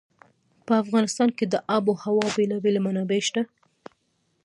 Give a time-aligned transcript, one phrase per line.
[0.65, 3.41] په افغانستان کې د آب وهوا بېلابېلې منابع شته.